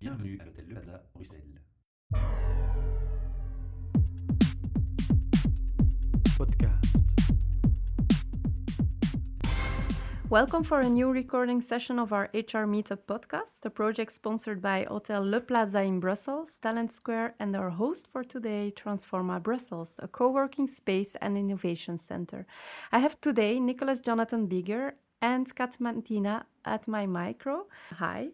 [0.00, 1.60] Bienvenue ah, à l'hôtel Le Plaza, Bruxelles.
[6.38, 7.04] Podcast.
[10.30, 14.86] Welcome for a new recording session of our HR Meetup podcast, a project sponsored by
[14.88, 20.08] Hotel Le Plaza in Brussels, Talent Square, and our host for today, Transforma Brussels, a
[20.08, 22.46] co working space and innovation center.
[22.90, 27.66] I have today Nicolas Jonathan Beger and Kat Matina at my micro.
[27.98, 28.30] Hi.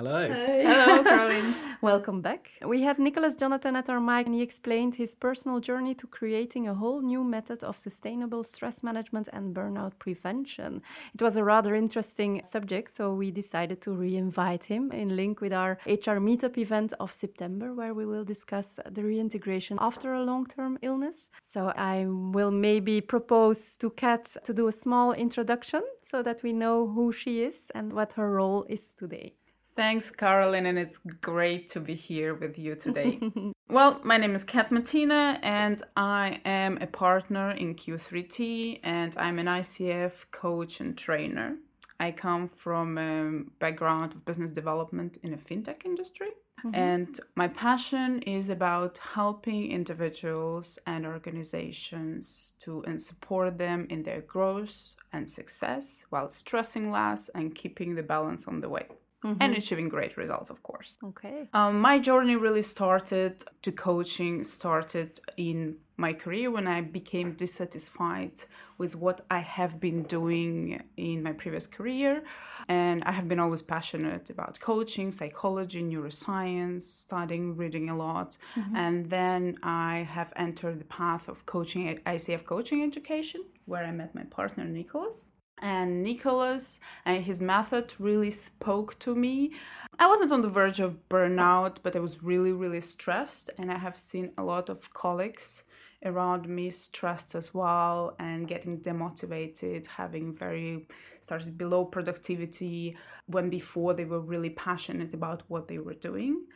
[0.00, 0.18] Hello.
[0.18, 1.54] Hello, Caroline.
[1.82, 2.52] Welcome back.
[2.64, 6.66] We had Nicolas Jonathan at our mic, and he explained his personal journey to creating
[6.66, 10.80] a whole new method of sustainable stress management and burnout prevention.
[11.12, 15.52] It was a rather interesting subject, so we decided to re-invite him in link with
[15.52, 20.78] our HR meetup event of September, where we will discuss the reintegration after a long-term
[20.80, 21.28] illness.
[21.44, 26.54] So I will maybe propose to Kat to do a small introduction so that we
[26.54, 29.34] know who she is and what her role is today.
[29.76, 33.20] Thanks, Caroline, and it's great to be here with you today.
[33.68, 39.38] well, my name is Kat Matina, and I am a partner in Q3T, and I'm
[39.38, 41.56] an ICF coach and trainer.
[42.00, 46.30] I come from a background of business development in a fintech industry.
[46.64, 46.74] Mm-hmm.
[46.74, 54.20] And my passion is about helping individuals and organizations to and support them in their
[54.20, 58.88] growth and success while stressing less and keeping the balance on the way
[59.22, 60.98] and achieving great results, of course.
[61.04, 61.48] Okay.
[61.52, 68.32] Um, my journey really started to coaching started in my career when I became dissatisfied
[68.78, 72.22] with what I have been doing in my previous career.
[72.68, 78.38] And I have been always passionate about coaching, psychology, neuroscience, studying, reading a lot.
[78.74, 84.14] And then I have entered the path of coaching, ICF coaching education, where I met
[84.14, 89.52] my partner, Nicolas and Nicolas and his method really spoke to me.
[89.98, 93.78] I wasn't on the verge of burnout, but I was really, really stressed, and I
[93.78, 95.64] have seen a lot of colleagues
[96.04, 100.86] around me stressed as well and getting demotivated, having very
[101.20, 102.96] started below productivity
[103.26, 106.46] when before they were really passionate about what they were doing.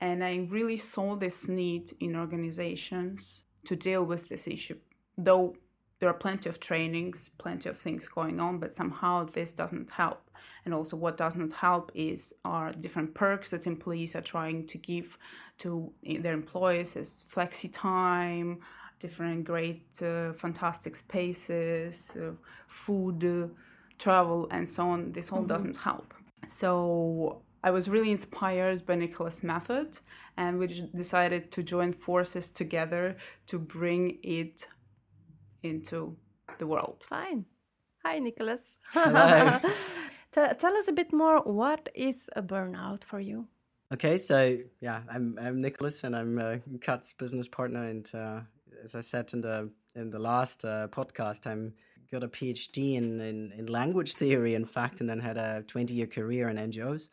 [0.00, 4.78] And I really saw this need in organizations to deal with this issue,
[5.16, 5.56] though
[6.00, 10.30] there are plenty of trainings, plenty of things going on, but somehow this doesn't help.
[10.64, 15.18] And also, what doesn't help is are different perks that employees are trying to give
[15.58, 18.58] to their employees as flexi time,
[18.98, 22.32] different great, uh, fantastic spaces, uh,
[22.66, 23.48] food, uh,
[23.98, 25.12] travel, and so on.
[25.12, 26.14] This all doesn't help.
[26.46, 29.98] So I was really inspired by Nicolas' method,
[30.36, 33.16] and we decided to join forces together
[33.46, 34.66] to bring it
[35.62, 36.16] into
[36.58, 37.04] the world.
[37.08, 37.46] Fine.
[38.04, 38.78] Hi, Nicolas.
[38.92, 39.58] Hello.
[40.32, 41.40] Tell us a bit more.
[41.40, 43.48] What is a burnout for you?
[43.92, 47.84] Okay, so yeah, I'm I'm Nicolas, and I'm uh, Kat's business partner.
[47.84, 48.40] And uh,
[48.84, 51.74] as I said in the in the last uh, podcast, I'm
[52.12, 55.94] got a PhD in, in in language theory, in fact, and then had a 20
[55.94, 57.08] year career in NGOs,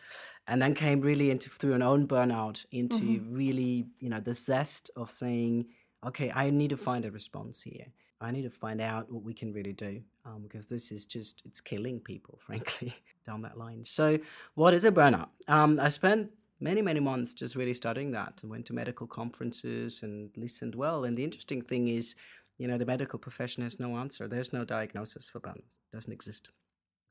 [0.47, 4.91] and then came really into through an own burnout into really you know the zest
[4.97, 5.67] of saying,
[6.05, 7.87] okay, I need to find a response here.
[8.21, 11.41] I need to find out what we can really do um, because this is just
[11.45, 12.93] it's killing people, frankly,
[13.25, 13.83] down that line.
[13.85, 14.19] So,
[14.55, 15.29] what is a burnout?
[15.47, 20.01] Um, I spent many many months just really studying that and went to medical conferences
[20.03, 21.03] and listened well.
[21.03, 22.15] And the interesting thing is,
[22.57, 24.27] you know, the medical profession has no answer.
[24.27, 25.57] There's no diagnosis for burnout.
[25.57, 26.49] It doesn't exist.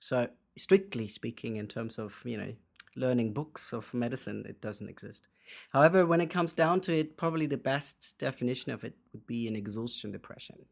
[0.01, 2.55] So, strictly speaking, in terms of you know
[2.97, 5.27] learning books of medicine, it doesn't exist.
[5.71, 9.47] However, when it comes down to it, probably the best definition of it would be
[9.47, 10.65] an exhaustion depression.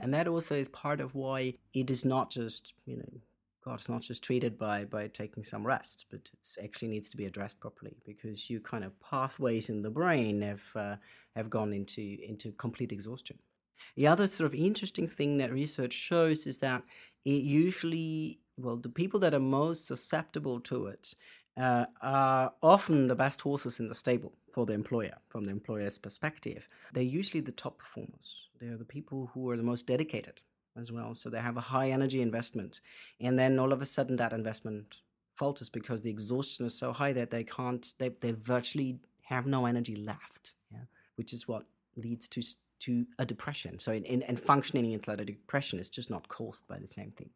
[0.00, 3.20] And that also is part of why it is not just, you know,
[3.64, 7.16] God, it's not just treated by by taking some rest, but it actually needs to
[7.16, 10.96] be addressed properly because you kind of pathways in the brain have uh,
[11.36, 13.38] have gone into into complete exhaustion.
[13.96, 16.82] The other sort of interesting thing that research shows is that
[17.24, 21.14] it usually, well, the people that are most susceptible to it
[21.56, 25.98] uh, are often the best horses in the stable for the employer, from the employer's
[25.98, 26.68] perspective.
[26.92, 28.48] They're usually the top performers.
[28.60, 30.42] They're the people who are the most dedicated
[30.80, 31.14] as well.
[31.14, 32.80] So they have a high energy investment.
[33.20, 34.96] And then all of a sudden that investment
[35.34, 39.66] falters because the exhaustion is so high that they can't, they, they virtually have no
[39.66, 40.84] energy left, yeah?
[41.16, 41.64] which is what
[41.96, 42.42] leads to
[42.82, 43.78] to a depression.
[43.78, 47.12] So in, in, in functioning inside a depression is just not caused by the same
[47.12, 47.30] thing.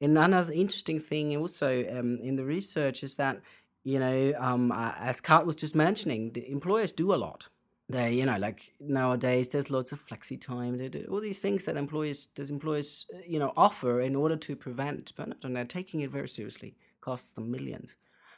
[0.00, 3.40] And another interesting thing also um, in the research is that,
[3.84, 7.48] you know, um, uh, as Kat was just mentioning, employers do a lot.
[7.88, 10.78] They, you know, like nowadays, there's lots of flexi time.
[10.78, 14.56] They do all these things that employers, does employers, you know, offer in order to
[14.56, 16.76] prevent burnout, and they're taking it very seriously.
[17.00, 17.96] Costs them millions.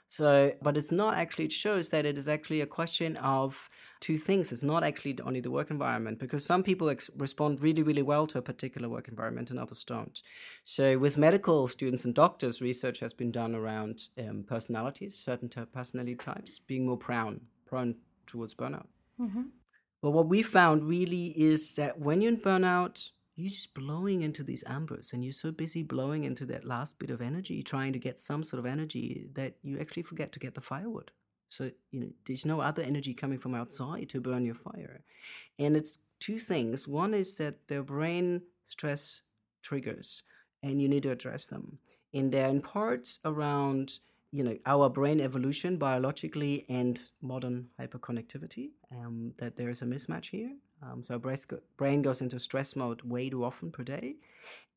[0.08, 3.68] So, but it's not actually, it shows that it is actually a question of
[4.00, 4.52] two things.
[4.52, 8.26] It's not actually only the work environment because some people ex- respond really, really well
[8.28, 10.20] to a particular work environment and others don't.
[10.62, 15.64] So, with medical students and doctors, research has been done around um, personalities, certain t-
[15.72, 17.96] personality types being more prone, prone
[18.26, 18.86] towards burnout.
[19.20, 19.42] Mm-hmm.
[20.02, 24.42] But what we found really is that when you're in burnout, you're just blowing into
[24.42, 27.98] these ambers and you're so busy blowing into that last bit of energy, trying to
[27.98, 31.10] get some sort of energy that you actually forget to get the firewood.
[31.48, 35.02] So, you know, there's no other energy coming from outside to burn your fire.
[35.58, 36.86] And it's two things.
[36.86, 39.22] One is that the brain stress
[39.62, 40.22] triggers
[40.62, 41.78] and you need to address them.
[42.12, 43.98] And they're in parts around
[44.34, 50.30] you know our brain evolution biologically and modern hyperconnectivity um, that there is a mismatch
[50.30, 50.50] here
[50.84, 51.20] um, so
[51.76, 54.16] brain goes into stress mode way too often per day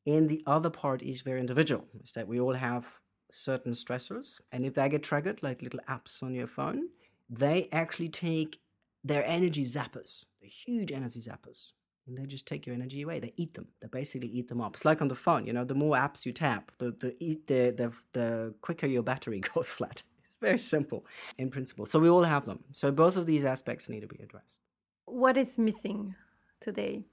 [0.06, 3.00] and the other part is very individual is that we all have
[3.30, 6.88] certain stressors and if they get triggered like little apps on your phone
[7.28, 8.60] they actually take
[9.04, 11.72] their energy zappers the huge energy zappers
[12.08, 13.20] and they just take your energy away.
[13.20, 13.68] They eat them.
[13.80, 14.74] They basically eat them up.
[14.74, 17.14] It's like on the phone, you know, the more apps you tap, the the
[17.46, 20.02] the the, the quicker your battery goes flat.
[20.24, 21.04] It's very simple
[21.36, 21.86] in principle.
[21.86, 22.64] So we all have them.
[22.72, 24.67] So both of these aspects need to be addressed.
[25.10, 26.14] What is missing
[26.60, 27.04] today?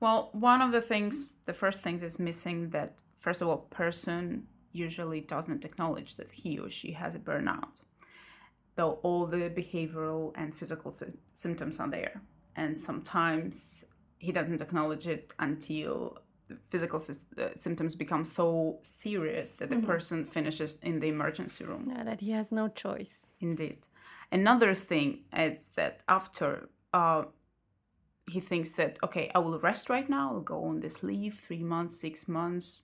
[0.00, 4.46] Well, one of the things, the first things is missing that first of all, person
[4.72, 7.82] usually doesn't acknowledge that he or she has a burnout,
[8.74, 12.20] though all the behavioral and physical sy- symptoms are there.
[12.56, 13.86] And sometimes
[14.18, 16.18] he doesn't acknowledge it until
[16.48, 19.86] the physical uh, symptoms become so serious that the mm-hmm.
[19.86, 21.90] person finishes in the emergency room.
[21.94, 23.26] Yeah, that he has no choice.
[23.40, 23.86] Indeed.
[24.30, 27.24] Another thing is that after uh,
[28.26, 31.62] he thinks that, okay, I will rest right now, I'll go on this leave, three
[31.62, 32.82] months, six months,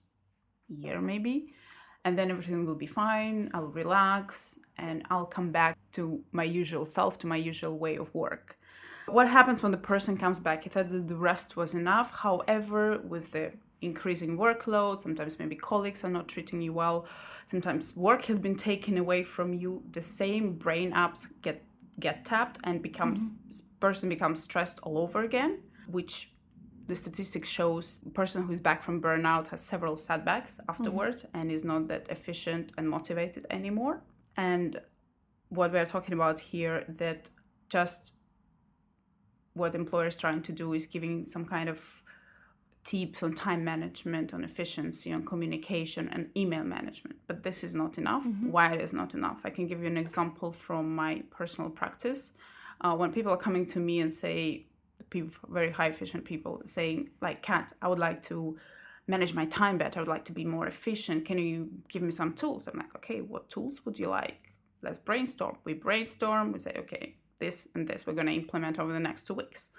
[0.69, 1.53] year maybe,
[2.05, 6.85] and then everything will be fine, I'll relax, and I'll come back to my usual
[6.85, 8.57] self, to my usual way of work.
[9.07, 10.63] What happens when the person comes back?
[10.63, 12.19] He thought that the rest was enough.
[12.19, 13.51] However, with the
[13.81, 17.07] increasing workload, sometimes maybe colleagues are not treating you well,
[17.45, 21.63] sometimes work has been taken away from you, the same brain apps get
[22.07, 23.79] get tapped and becomes mm-hmm.
[23.79, 26.31] person becomes stressed all over again, which
[26.87, 31.37] the statistics shows the person who's back from burnout has several setbacks afterwards mm-hmm.
[31.37, 34.03] and is not that efficient and motivated anymore.
[34.35, 34.81] And
[35.49, 37.29] what we're talking about here that
[37.69, 38.13] just
[39.53, 42.00] what employers trying to do is giving some kind of
[42.83, 47.17] tips on time management, on efficiency, on communication, and email management.
[47.27, 48.25] But this is not enough.
[48.25, 48.51] Mm-hmm.
[48.51, 49.41] Why it is not enough?
[49.43, 52.35] I can give you an example from my personal practice.
[52.81, 54.65] Uh, when people are coming to me and say,
[55.09, 58.57] people, very high efficient people saying, like, Kat, I would like to
[59.07, 59.99] manage my time better.
[59.99, 61.25] I would like to be more efficient.
[61.25, 62.67] Can you give me some tools?
[62.67, 64.53] I'm like, okay, what tools would you like?
[64.81, 65.57] Let's brainstorm.
[65.63, 66.51] We brainstorm.
[66.51, 69.71] We say, okay, this and this we're going to implement over the next two weeks.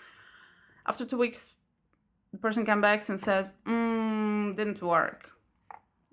[0.87, 1.55] After two weeks,
[2.32, 5.31] the person comes back and says, mm, didn't work.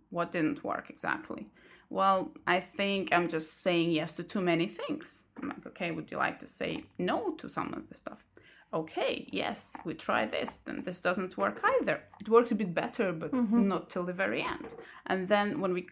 [0.10, 1.48] What didn't work exactly?
[1.90, 5.24] Well, I think I'm just saying yes to too many things.
[5.42, 8.24] I'm like, okay, would you like to say no to some of the stuff?
[8.72, 12.04] Okay, yes, we try this, then this doesn't work either.
[12.22, 13.68] It works a bit better, but mm-hmm.
[13.68, 14.76] not till the very end.
[15.08, 15.88] And then when we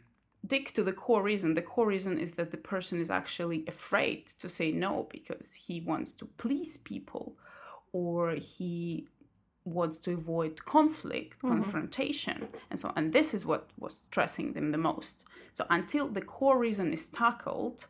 [0.48, 1.54] dig to the core reason.
[1.54, 5.82] The core reason is that the person is actually afraid to say no because he
[5.82, 7.36] wants to please people
[7.92, 9.08] or he
[9.68, 11.50] wants to avoid conflict, mm-hmm.
[11.50, 12.94] confrontation, and so on.
[12.96, 15.26] And this is what was stressing them the most.
[15.54, 17.86] So until the core reason is tackled,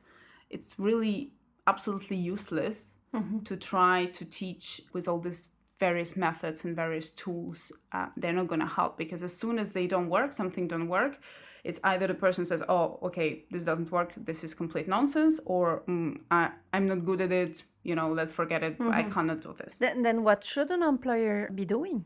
[0.49, 1.33] it's really
[1.65, 3.39] absolutely useless mm-hmm.
[3.39, 7.71] to try to teach with all these various methods and various tools.
[7.91, 10.87] Uh, they're not going to help because as soon as they don't work, something don't
[10.87, 11.19] work,
[11.63, 14.13] it's either the person says, "Oh, okay, this doesn't work.
[14.15, 17.63] This is complete nonsense," or mm, I, "I'm not good at it.
[17.87, 18.73] You know, let's forget it.
[18.77, 18.99] Mm-hmm.
[18.99, 22.05] I cannot do this." Then, then what should an employer be doing?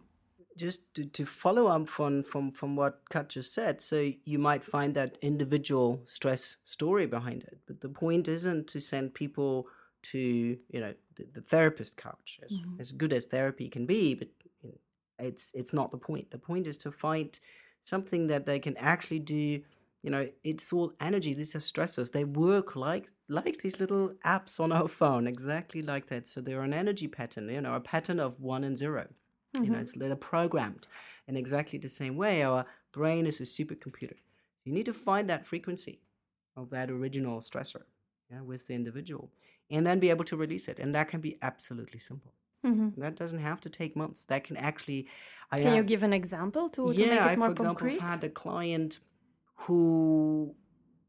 [0.58, 3.98] Just to, to follow up from, from, from what Kat just said, so
[4.32, 7.58] you might find that individual stress story behind it.
[7.68, 9.68] But the point isn't to send people
[10.12, 12.82] to, you know, the, the therapist couch, as, mm-hmm.
[12.82, 14.28] as good as therapy can be, but
[14.62, 16.32] you know, it's it's not the point.
[16.32, 17.40] The point is to find
[17.84, 19.62] something that they can actually do
[20.03, 24.60] you know it's all energy these are stressors they work like like these little apps
[24.60, 28.20] on our phone exactly like that so they're an energy pattern you know a pattern
[28.20, 29.63] of one and 0 mm-hmm.
[29.63, 29.81] you know mm-hmm.
[29.81, 30.88] it's they're programmed
[31.27, 34.17] in exactly the same way our brain is a supercomputer
[34.65, 36.01] you need to find that frequency
[36.55, 37.84] of that original stressor
[38.29, 39.29] yeah, with the individual
[39.70, 42.34] and then be able to release it and that can be absolutely simple
[42.65, 43.01] Mm-hmm.
[43.01, 44.25] That doesn't have to take months.
[44.25, 45.08] That can actually.
[45.51, 47.93] I can you give an example to, yeah, to make it more I, for concrete?
[47.96, 49.00] example, had a client
[49.63, 50.56] who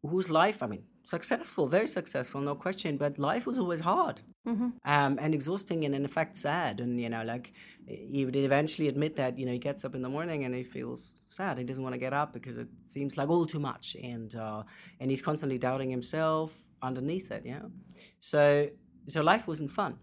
[0.02, 0.62] whose life.
[0.62, 2.96] I mean, successful, very successful, no question.
[2.96, 4.70] But life was always hard mm-hmm.
[4.84, 6.80] um, and exhausting, and in fact sad.
[6.80, 7.52] And you know, like
[7.86, 10.62] he would eventually admit that you know he gets up in the morning and he
[10.62, 11.58] feels sad.
[11.58, 14.62] He doesn't want to get up because it seems like all too much, and uh,
[15.00, 17.42] and he's constantly doubting himself underneath it.
[17.44, 17.66] Yeah,
[18.18, 18.68] so
[19.08, 19.98] so life wasn't fun,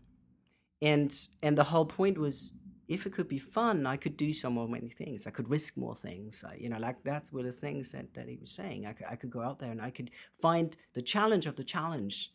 [0.81, 2.53] and and the whole point was
[2.89, 5.27] if it could be fun, I could do so many things.
[5.27, 6.43] I could risk more things.
[6.45, 8.87] Uh, you know, like that's were the things that, that he was saying.
[8.87, 10.09] I could, I could go out there and I could
[10.41, 12.33] find the challenge of the challenge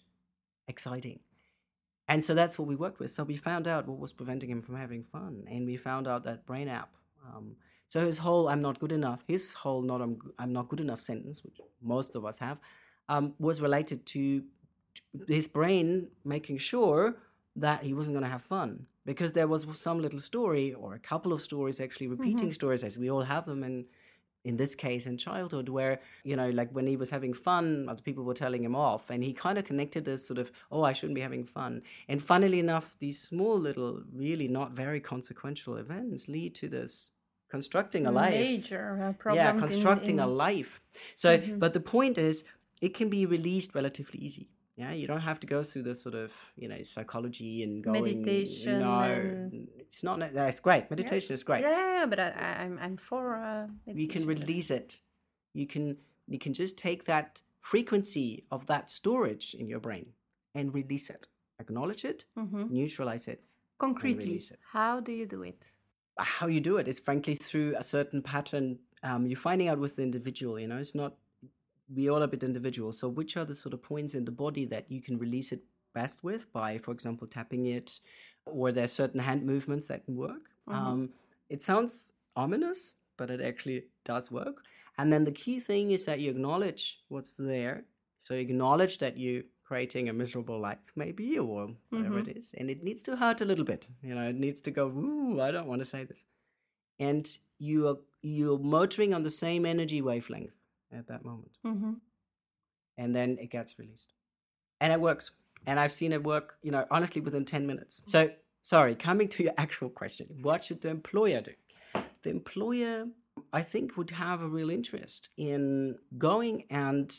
[0.69, 1.19] exciting.
[2.07, 3.11] And so that's what we worked with.
[3.11, 5.45] So we found out what was preventing him from having fun.
[5.51, 6.95] And we found out that brain app.
[7.27, 7.57] Um,
[7.89, 11.01] so his whole I'm not good enough, his whole not I'm, I'm not good enough
[11.01, 12.59] sentence, which most of us have,
[13.09, 14.45] um, was related to
[15.27, 17.17] his brain making sure
[17.57, 20.99] that he wasn't going to have fun because there was some little story or a
[20.99, 22.51] couple of stories actually repeating mm-hmm.
[22.51, 23.85] stories as we all have them in
[24.45, 28.03] in this case in childhood where you know like when he was having fun other
[28.03, 30.93] people were telling him off and he kind of connected this sort of oh i
[30.93, 36.29] shouldn't be having fun and funnily enough these small little really not very consequential events
[36.29, 37.13] lead to this
[37.49, 40.29] constructing a life major uh, yeah constructing in, in...
[40.29, 40.83] a life
[41.15, 41.59] so mm-hmm.
[41.59, 42.45] but the point is
[42.83, 46.15] it can be released relatively easy yeah, you don't have to go through the sort
[46.15, 48.03] of you know psychology and going.
[48.03, 48.81] Meditation.
[48.81, 49.69] No, and...
[49.79, 50.21] it's not.
[50.23, 50.91] It's great.
[50.91, 51.35] Meditation yeah.
[51.35, 51.63] is great.
[51.63, 53.37] Yeah, yeah but I, am I'm, I'm for.
[53.37, 55.01] Uh, you can release it.
[55.53, 60.07] You can you can just take that frequency of that storage in your brain
[60.55, 61.29] and release it.
[61.61, 62.65] Acknowledge it, mm-hmm.
[62.69, 63.45] neutralize it,
[63.79, 64.35] concretely.
[64.35, 64.59] It.
[64.73, 65.69] How do you do it?
[66.19, 68.81] How you do it is frankly through a certain pattern.
[69.05, 70.59] Um, you're finding out with the individual.
[70.59, 71.15] You know, it's not
[71.93, 72.93] we all are a bit individual.
[72.93, 75.63] So, which are the sort of points in the body that you can release it
[75.95, 78.01] best with by, for example, tapping it,
[78.47, 80.51] or there are certain hand movements that can work?
[80.69, 80.79] Mm-hmm.
[80.79, 81.11] Um,
[81.49, 84.63] it sounds ominous, but it actually does work.
[84.97, 87.85] And then the key thing is that you acknowledge what's there.
[88.25, 92.31] So, you acknowledge that you're creating a miserable life, maybe, or whatever mm-hmm.
[92.31, 92.55] it is.
[92.57, 93.89] And it needs to hurt a little bit.
[94.03, 96.25] You know, it needs to go, ooh, I don't want to say this.
[96.99, 97.27] And
[97.59, 100.55] you are you're motoring on the same energy wavelength
[100.95, 101.53] at that moment.
[101.67, 101.93] Mm-hmm.
[102.97, 104.13] And then it gets released.
[104.81, 105.31] And it works.
[105.67, 108.03] And I've seen it work, you know, honestly within 10 minutes.
[108.07, 108.31] So,
[108.63, 111.53] sorry, coming to your actual question what should the employer do?
[112.23, 113.07] The employer,
[113.53, 117.15] I think, would have a real interest in going and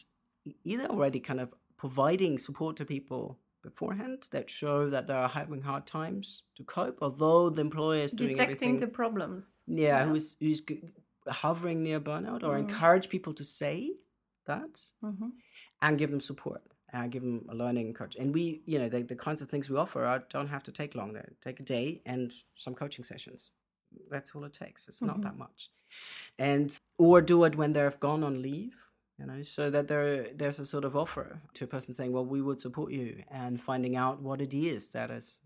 [0.63, 5.62] either already kind of providing support to people beforehand that show that they are having
[5.62, 8.77] hard times to cope, although the employer is doing detecting everything.
[8.77, 9.60] the problems.
[9.67, 10.62] Yeah, yeah, who's who's
[11.27, 12.60] hovering near burnout or mm.
[12.60, 13.91] encourage people to say
[14.46, 15.29] that mm-hmm.
[15.82, 16.62] and give them support
[16.94, 19.70] and give them a learning coach and we you know the, the kinds of things
[19.70, 23.03] we offer are, don't have to take long they take a day and some coaching
[23.03, 23.51] sessions
[24.10, 25.08] that's all it takes it's mm-hmm.
[25.08, 25.70] not that much
[26.38, 28.75] and or do it when they've gone on leave
[29.19, 32.25] you know so that there there's a sort of offer to a person saying well
[32.25, 35.39] we would support you and finding out what it is that has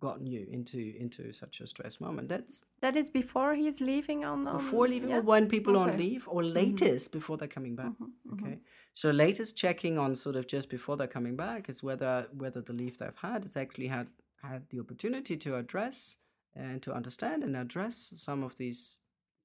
[0.00, 4.46] gotten you into into such a stress moment that's that is before he's leaving on,
[4.46, 5.18] on before leaving yeah?
[5.18, 5.92] or when people okay.
[5.92, 6.54] on leave or mm-hmm.
[6.54, 7.18] latest mm-hmm.
[7.18, 8.32] before they're coming back mm-hmm.
[8.32, 8.94] okay mm-hmm.
[8.94, 12.72] so latest checking on sort of just before they're coming back is whether whether the
[12.72, 14.08] leave they've had has actually had
[14.42, 16.16] had the opportunity to address
[16.54, 19.00] and to understand and address some of these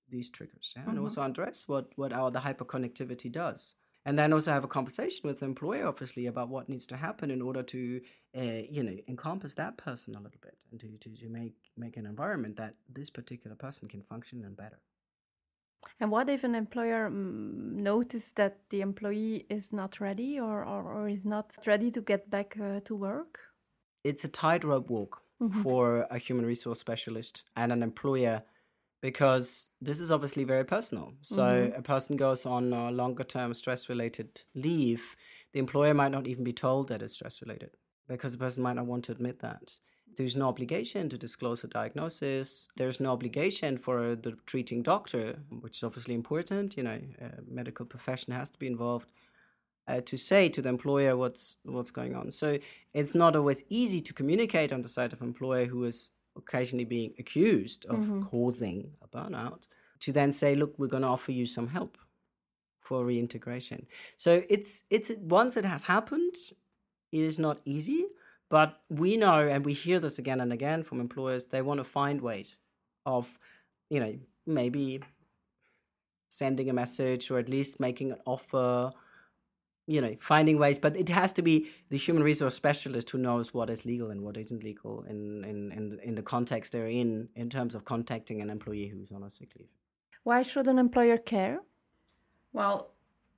[0.10, 0.82] these triggers yeah?
[0.82, 0.92] mm-hmm.
[0.92, 5.28] and also address what what our the hyperconnectivity does and then also have a conversation
[5.28, 8.02] with the employer obviously about what needs to happen in order to
[8.38, 11.98] uh, you know encompass that person a little bit and to, to, to make make
[11.98, 14.80] an environment that this particular person can function in better
[16.00, 20.84] and what if an employer mm, notices that the employee is not ready or, or,
[20.84, 23.40] or is not ready to get back uh, to work?
[24.04, 25.62] It's a tightrope walk mm-hmm.
[25.62, 28.44] for a human resource specialist and an employer
[29.02, 31.14] because this is obviously very personal.
[31.22, 31.78] So mm-hmm.
[31.78, 35.16] a person goes on a longer term stress related leave,
[35.54, 37.72] the employer might not even be told that it's stress related
[38.08, 39.80] because the person might not want to admit that.
[40.18, 42.68] There's no obligation to disclose a diagnosis.
[42.76, 46.76] There's no obligation for the treating doctor, which is obviously important.
[46.76, 47.00] You know,
[47.48, 49.10] medical profession has to be involved
[49.88, 52.32] uh, to say to the employer what's what's going on.
[52.32, 52.58] So
[52.94, 57.14] it's not always easy to communicate on the side of employer who is occasionally being
[57.20, 58.24] accused of mm-hmm.
[58.24, 59.68] causing a burnout
[60.00, 61.98] to then say look we're going to offer you some help
[62.80, 66.36] for reintegration so it's it's once it has happened
[67.12, 68.06] it is not easy
[68.50, 71.84] but we know and we hear this again and again from employers they want to
[71.84, 72.58] find ways
[73.06, 73.38] of
[73.90, 74.16] you know
[74.46, 75.02] maybe
[76.30, 78.90] sending a message or at least making an offer
[79.88, 83.54] you know finding ways but it has to be the human resource specialist who knows
[83.54, 87.30] what is legal and what isn't legal in in in, in the context they're in
[87.36, 89.70] in terms of contacting an employee who's on a sick leave
[90.24, 91.60] why should an employer care
[92.54, 92.92] well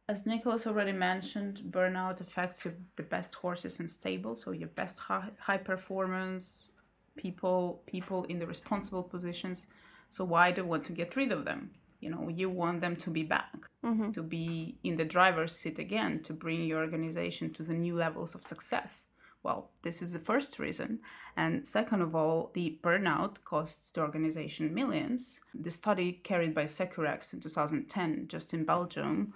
[0.10, 4.98] as Nicolas already mentioned, burnout affects your, the best horses in stable, so your best
[4.98, 6.70] high, high performance
[7.16, 9.68] people, people in the responsible positions.
[10.10, 11.70] So why do you want to get rid of them?
[12.00, 14.12] You know, you want them to be back, mm-hmm.
[14.12, 18.36] to be in the driver's seat again, to bring your organization to the new levels
[18.36, 19.10] of success.
[19.44, 21.00] Well, this is the first reason.
[21.36, 25.40] And second of all, the burnout costs the organization millions.
[25.54, 29.34] The study carried by Securex in 2010, just in Belgium,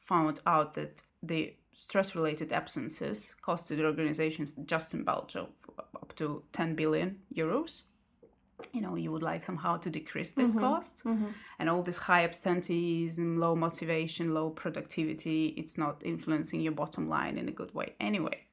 [0.00, 5.46] found out that the stress related absences costed the organizations just in Belgium
[5.78, 7.82] up to 10 billion euros.
[8.72, 10.60] You know, you would like somehow to decrease this mm-hmm.
[10.60, 11.04] cost.
[11.04, 11.28] Mm-hmm.
[11.58, 17.38] And all this high absenteeism, low motivation, low productivity, it's not influencing your bottom line
[17.38, 18.44] in a good way anyway.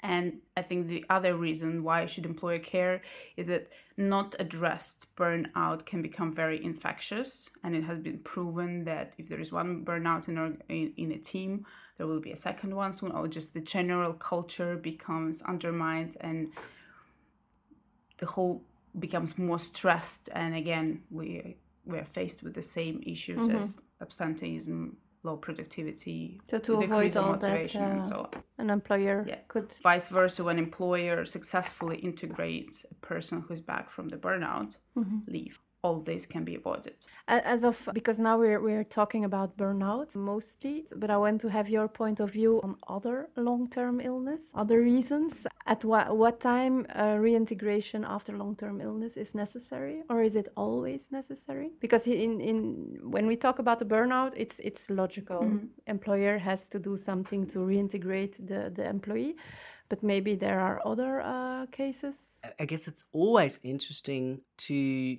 [0.00, 3.02] And I think the other reason why should employer care
[3.36, 9.16] is that not addressed burnout can become very infectious, and it has been proven that
[9.18, 12.36] if there is one burnout in, our, in, in a team, there will be a
[12.36, 16.52] second one soon, or just the general culture becomes undermined and
[18.18, 18.62] the whole
[18.98, 20.28] becomes more stressed.
[20.32, 23.56] And again, we we are faced with the same issues mm-hmm.
[23.56, 29.38] as absenteeism, low productivity, so to avoid all that, uh, so an employer yeah.
[29.48, 35.18] could vice versa when employer successfully integrates a person who's back from the burnout mm-hmm.
[35.26, 36.94] leave all this can be avoided.
[37.28, 41.68] As of because now we're we're talking about burnout mostly, but I want to have
[41.68, 45.46] your point of view on other long-term illness, other reasons.
[45.66, 51.12] At what what time uh, reintegration after long-term illness is necessary, or is it always
[51.12, 51.70] necessary?
[51.80, 55.42] Because in in when we talk about the burnout, it's it's logical.
[55.42, 55.66] Mm-hmm.
[55.86, 59.36] Employer has to do something to reintegrate the the employee
[59.88, 62.40] but maybe there are other uh, cases.
[62.60, 65.16] I guess it's always interesting to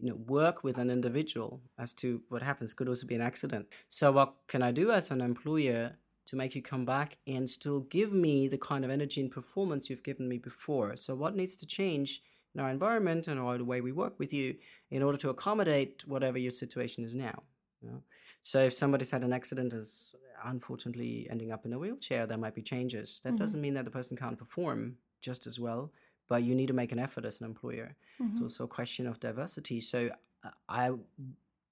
[0.00, 3.66] you know work with an individual as to what happens could also be an accident
[3.88, 5.92] so what can i do as an employer
[6.26, 9.90] to make you come back and still give me the kind of energy and performance
[9.90, 12.22] you've given me before so what needs to change
[12.54, 14.54] in our environment and or the way we work with you
[14.90, 17.42] in order to accommodate whatever your situation is now
[17.80, 18.02] you know?
[18.42, 20.14] so if somebody's had an accident is
[20.44, 23.36] unfortunately ending up in a wheelchair there might be changes that mm-hmm.
[23.36, 25.92] doesn't mean that the person can't perform just as well
[26.32, 27.94] but you need to make an effort as an employer.
[28.18, 28.32] Mm-hmm.
[28.32, 29.80] It's also a question of diversity.
[29.82, 30.08] So
[30.42, 30.92] uh, I,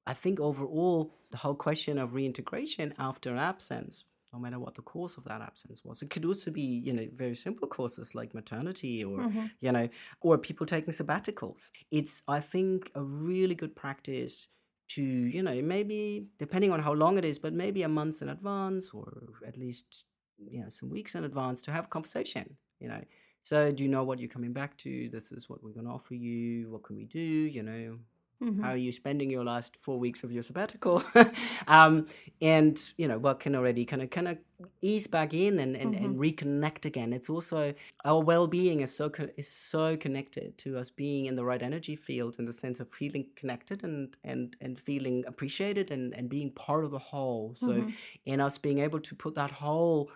[0.07, 4.83] I think overall the whole question of reintegration after an absence, no matter what the
[4.83, 8.35] cause of that absence was, it could also be you know very simple causes like
[8.35, 9.46] maternity or mm-hmm.
[9.64, 9.88] you know
[10.20, 11.70] or people taking sabbaticals.
[11.90, 14.49] It's I think a really good practice
[14.94, 18.29] to you know maybe depending on how long it is but maybe a month in
[18.29, 19.07] advance or
[19.51, 20.05] at least
[20.53, 23.03] you know some weeks in advance to have a conversation you know
[23.42, 25.09] so, do you know what you're coming back to?
[25.09, 26.70] This is what we're going to offer you.
[26.70, 27.18] What can we do?
[27.18, 27.98] You know,
[28.42, 28.62] mm-hmm.
[28.62, 31.03] how are you spending your last four weeks of your sabbatical?
[31.66, 32.07] um,
[32.42, 34.38] and you know, what can already kind of kind of
[34.83, 36.05] ease back in and, and, mm-hmm.
[36.05, 37.14] and reconnect again.
[37.14, 37.72] It's also
[38.05, 41.96] our well-being is so co- is so connected to us being in the right energy
[41.96, 46.50] field in the sense of feeling connected and and and feeling appreciated and and being
[46.50, 47.55] part of the whole.
[47.57, 47.90] So, mm-hmm.
[48.26, 50.11] in us being able to put that whole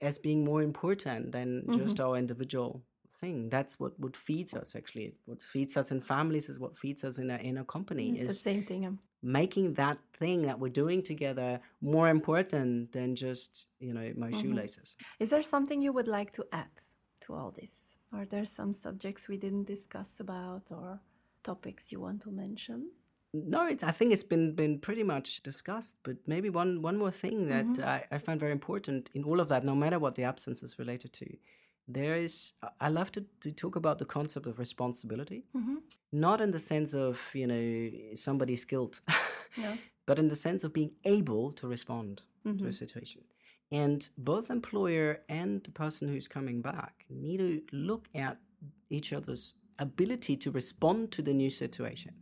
[0.00, 1.78] as being more important than mm-hmm.
[1.78, 2.82] just our individual
[3.20, 3.48] thing.
[3.48, 5.14] That's what what feeds us actually.
[5.24, 8.10] What feeds us in families is what feeds us in a in a company.
[8.10, 8.98] It's is the same thing.
[9.22, 14.40] Making that thing that we're doing together more important than just you know my mm-hmm.
[14.40, 14.96] shoelaces.
[15.18, 16.76] Is there something you would like to add
[17.22, 17.96] to all this?
[18.12, 21.00] Are there some subjects we didn't discuss about or
[21.42, 22.90] topics you want to mention?
[23.46, 25.96] No, it's, I think it's been been pretty much discussed.
[26.02, 27.84] But maybe one one more thing that mm-hmm.
[27.84, 30.78] I, I find very important in all of that, no matter what the absence is
[30.78, 31.36] related to,
[31.88, 35.76] there is I love to, to talk about the concept of responsibility, mm-hmm.
[36.12, 39.00] not in the sense of you know somebody's guilt,
[40.06, 42.58] but in the sense of being able to respond mm-hmm.
[42.58, 42.72] to a mm-hmm.
[42.72, 43.22] situation.
[43.72, 48.38] And both employer and the person who's coming back need to look at
[48.90, 52.14] each other's ability to respond to the new situation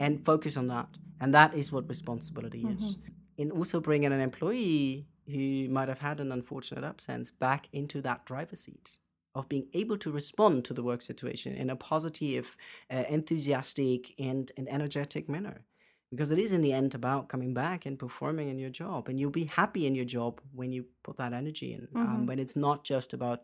[0.00, 0.88] and focus on that.
[1.20, 2.78] And that is what responsibility mm-hmm.
[2.78, 2.96] is.
[3.36, 8.24] In also bringing an employee who might have had an unfortunate absence back into that
[8.24, 8.98] driver's seat
[9.34, 12.56] of being able to respond to the work situation in a positive,
[12.92, 15.64] uh, enthusiastic, and, and energetic manner.
[16.10, 19.08] Because it is in the end about coming back and performing in your job.
[19.08, 21.86] And you'll be happy in your job when you put that energy in.
[21.94, 22.14] Um, mm-hmm.
[22.14, 23.42] Um, when it's not just about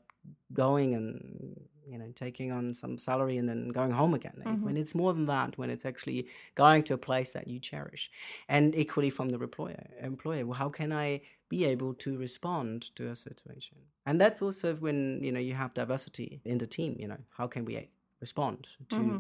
[0.53, 4.65] going and you know taking on some salary and then going home again mm-hmm.
[4.65, 8.11] when it's more than that when it's actually going to a place that you cherish
[8.49, 13.09] and equally from the employer employer well, how can i be able to respond to
[13.09, 17.07] a situation and that's also when you know you have diversity in the team you
[17.07, 17.89] know how can we
[18.21, 19.19] respond to mm-hmm.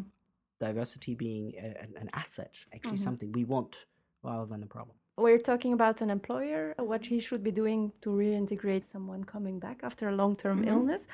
[0.61, 3.05] diversity being a, an asset actually mm-hmm.
[3.05, 3.76] something we want
[4.22, 8.11] rather than a problem We're talking about an employer, what he should be doing to
[8.11, 10.68] reintegrate someone coming back after a long term mm-hmm.
[10.68, 11.09] illness.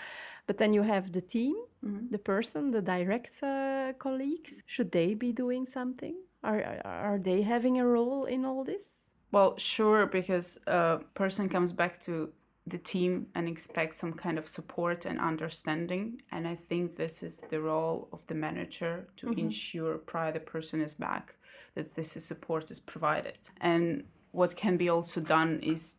[0.47, 2.09] But then you have the team, mm-hmm.
[2.11, 4.65] the person, the direct uh, colleagues.
[4.67, 6.17] Should they be doing something?
[6.43, 9.07] Are, are they having a role in all this?
[9.31, 12.33] Well, sure, because a person comes back to
[12.67, 16.23] the team and expect some kind of support and understanding.
[16.31, 19.39] And I think this is the role of the manager to mm-hmm.
[19.39, 21.35] ensure prior the person is back
[21.75, 23.39] that this support is provided.
[23.61, 25.97] And what can be also done is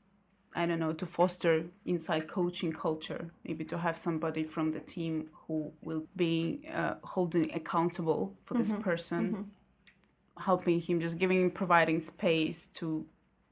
[0.56, 5.30] I don't know, to foster inside coaching culture, maybe to have somebody from the team
[5.48, 8.82] who will be uh, holding accountable for this mm-hmm.
[8.82, 10.42] person, mm-hmm.
[10.44, 13.06] helping him, just giving, providing space to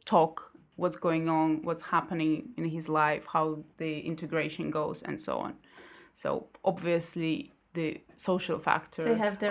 [0.06, 0.51] talk
[0.82, 3.46] what's going on, what's happening in his life, how
[3.78, 5.54] the integration goes, and so on.
[6.14, 9.06] So obviously, the social factor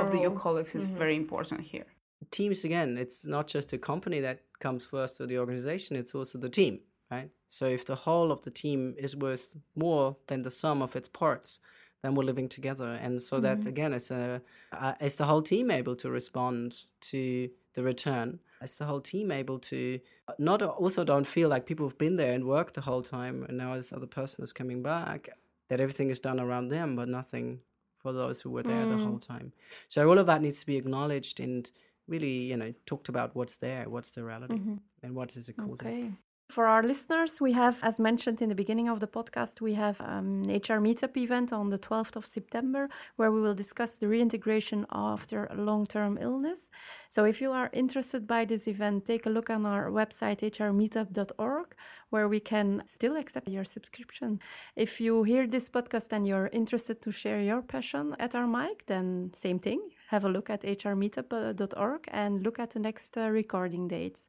[0.04, 0.98] of the, your colleagues is mm-hmm.
[1.02, 1.86] very important here
[2.30, 6.38] teams again it's not just a company that comes first to the organization it's also
[6.38, 10.50] the team right so if the whole of the team is worth more than the
[10.50, 11.60] sum of its parts
[12.02, 13.60] then we're living together and so mm-hmm.
[13.60, 14.40] that again is a
[14.72, 19.30] uh, is the whole team able to respond to the return is the whole team
[19.30, 22.80] able to uh, not also don't feel like people have been there and worked the
[22.80, 25.28] whole time and now this other person is coming back
[25.68, 27.60] that everything is done around them but nothing
[27.96, 28.96] for those who were there mm.
[28.96, 29.52] the whole time
[29.88, 31.70] so all of that needs to be acknowledged and
[32.10, 34.74] really, you know, talked about what's there, what's the reality, mm-hmm.
[35.02, 35.88] and what is it causing.
[35.88, 36.10] Okay.
[36.50, 40.00] For our listeners, we have, as mentioned in the beginning of the podcast, we have
[40.00, 44.08] um, an HR meetup event on the 12th of September where we will discuss the
[44.08, 46.72] reintegration after long term illness.
[47.08, 51.76] So, if you are interested by this event, take a look on our website, hrmeetup.org,
[52.10, 54.40] where we can still accept your subscription.
[54.74, 58.86] If you hear this podcast and you're interested to share your passion at our mic,
[58.86, 63.86] then same thing have a look at hrmeetup.org and look at the next uh, recording
[63.86, 64.28] dates.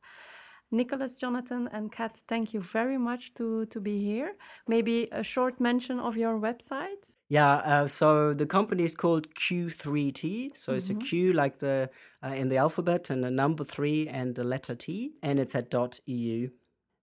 [0.72, 4.34] Nicolas, Jonathan, and Kat, thank you very much to, to be here.
[4.68, 7.16] Maybe a short mention of your website.
[7.30, 10.56] Yeah, uh, so the company is called Q3T.
[10.56, 10.78] So mm-hmm.
[10.78, 11.02] it's a mm-hmm.
[11.02, 11.90] Q like the
[12.24, 15.74] uh, in the alphabet and the number three and the letter T, and it's at
[16.06, 16.50] .eu.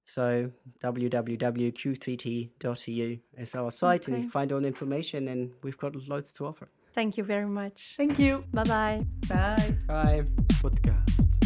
[0.04, 0.52] So
[0.82, 4.14] www.q3t.eu is our site, okay.
[4.14, 6.70] and you find all the information, and we've got loads to offer.
[6.94, 7.94] Thank you very much.
[7.96, 8.44] Thank you.
[8.52, 9.04] Bye-bye.
[9.28, 9.74] Bye.
[9.86, 10.24] Bye.
[10.62, 11.37] Podcast.